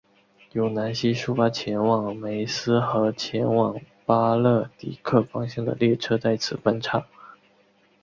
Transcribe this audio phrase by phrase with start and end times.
[0.53, 7.05] 由南锡出发前往梅斯和前往巴勒迪克方向的列车在此分岔。